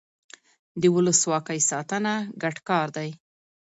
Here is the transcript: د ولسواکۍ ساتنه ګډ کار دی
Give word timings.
د 0.81 0.83
ولسواکۍ 0.95 1.59
ساتنه 1.69 2.13
ګډ 2.41 2.55
کار 2.69 2.87
دی 2.97 3.09